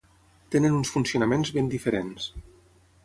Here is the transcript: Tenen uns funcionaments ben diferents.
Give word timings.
Tenen 0.55 0.77
uns 0.77 0.93
funcionaments 0.95 1.53
ben 1.59 1.71
diferents. 1.75 2.29